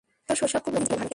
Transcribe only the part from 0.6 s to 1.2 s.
খুব রঙিন ছিলো ভারতে।